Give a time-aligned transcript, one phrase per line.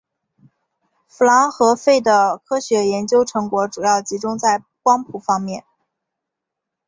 [1.07, 5.63] 夫琅和费的科学研究成果主要集中在光谱方面。